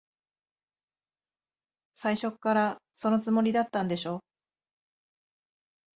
[1.93, 4.21] 最初っから、そのつもりだったんでしょ。